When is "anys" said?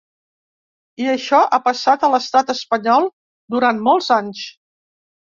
4.17-4.41